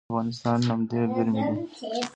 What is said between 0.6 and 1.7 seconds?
نمدې ګرمې دي